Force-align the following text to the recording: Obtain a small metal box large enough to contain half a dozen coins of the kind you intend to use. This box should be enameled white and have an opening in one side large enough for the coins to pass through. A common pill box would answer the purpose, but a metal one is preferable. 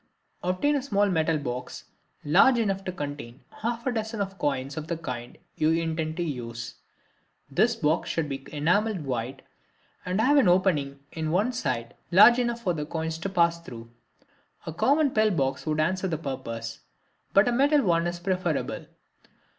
Obtain 0.43 0.75
a 0.75 0.81
small 0.81 1.07
metal 1.09 1.37
box 1.37 1.83
large 2.25 2.57
enough 2.57 2.83
to 2.83 2.91
contain 2.91 3.41
half 3.57 3.85
a 3.85 3.91
dozen 3.91 4.25
coins 4.39 4.75
of 4.75 4.87
the 4.87 4.97
kind 4.97 5.37
you 5.55 5.69
intend 5.69 6.17
to 6.17 6.23
use. 6.23 6.73
This 7.51 7.75
box 7.75 8.09
should 8.09 8.27
be 8.27 8.43
enameled 8.51 9.01
white 9.01 9.43
and 10.03 10.19
have 10.19 10.37
an 10.37 10.47
opening 10.47 11.01
in 11.11 11.29
one 11.29 11.53
side 11.53 11.93
large 12.11 12.39
enough 12.39 12.63
for 12.63 12.73
the 12.73 12.87
coins 12.87 13.19
to 13.19 13.29
pass 13.29 13.61
through. 13.61 13.91
A 14.65 14.73
common 14.73 15.11
pill 15.11 15.29
box 15.29 15.67
would 15.67 15.79
answer 15.79 16.07
the 16.07 16.17
purpose, 16.17 16.79
but 17.31 17.47
a 17.47 17.51
metal 17.51 17.83
one 17.83 18.07
is 18.07 18.19
preferable. 18.19 18.87